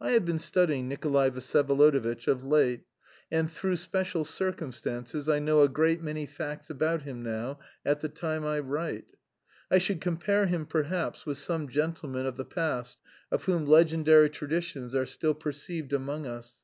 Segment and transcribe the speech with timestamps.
[0.00, 2.84] I have been studying Nikolay Vsyevolodovitch of late,
[3.30, 8.08] and through special circumstances I know a great many facts about him now, at the
[8.08, 9.04] time I write.
[9.70, 12.96] I should compare him, perhaps, with some gentlemen of the past
[13.30, 16.62] of whom legendary traditions are still perceived among us.